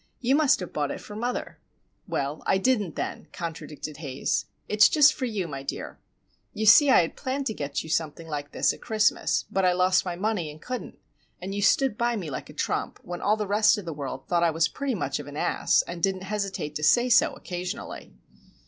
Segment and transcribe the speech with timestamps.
[0.19, 1.59] You must have bought it for mother."
[2.07, 4.45] "Well, I didn't then," contradicted Haze.
[4.67, 5.99] "It's just for you, my dear.
[6.55, 10.03] You see I had planned to get something like this at Christmas, but I lost
[10.03, 10.97] my money, and couldn't;
[11.39, 14.27] and you stood by me like a trump, while all the rest of the world
[14.27, 18.11] thought I was pretty much of an ass,—and didn't hesitate to say so, occasionally.